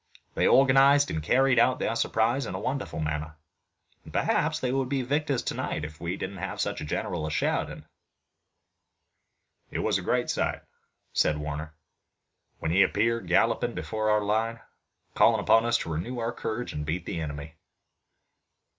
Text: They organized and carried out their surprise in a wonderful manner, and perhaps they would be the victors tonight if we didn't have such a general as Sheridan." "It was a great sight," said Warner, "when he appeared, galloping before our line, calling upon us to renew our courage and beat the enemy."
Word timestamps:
They 0.33 0.47
organized 0.47 1.11
and 1.11 1.21
carried 1.21 1.59
out 1.59 1.77
their 1.77 1.95
surprise 1.95 2.47
in 2.47 2.55
a 2.55 2.59
wonderful 2.59 2.99
manner, 2.99 3.35
and 4.03 4.11
perhaps 4.11 4.59
they 4.59 4.71
would 4.71 4.89
be 4.89 5.03
the 5.03 5.07
victors 5.07 5.43
tonight 5.43 5.85
if 5.85 6.01
we 6.01 6.17
didn't 6.17 6.37
have 6.37 6.59
such 6.59 6.81
a 6.81 6.85
general 6.85 7.27
as 7.27 7.33
Sheridan." 7.33 7.85
"It 9.69 9.77
was 9.77 9.99
a 9.99 10.01
great 10.01 10.31
sight," 10.31 10.63
said 11.13 11.37
Warner, 11.37 11.75
"when 12.57 12.71
he 12.71 12.81
appeared, 12.81 13.27
galloping 13.27 13.75
before 13.75 14.09
our 14.09 14.23
line, 14.23 14.61
calling 15.13 15.39
upon 15.39 15.65
us 15.67 15.77
to 15.77 15.91
renew 15.93 16.17
our 16.17 16.31
courage 16.33 16.73
and 16.73 16.83
beat 16.83 17.05
the 17.05 17.21
enemy." 17.21 17.53